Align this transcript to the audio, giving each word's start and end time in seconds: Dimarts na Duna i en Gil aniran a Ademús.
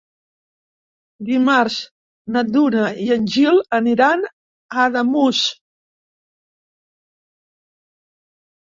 Dimarts 1.27 1.77
na 2.37 2.43
Duna 2.55 2.87
i 3.05 3.07
en 3.17 3.27
Gil 3.35 3.61
aniran 3.81 4.25
a 4.33 4.89
Ademús. 4.89 5.45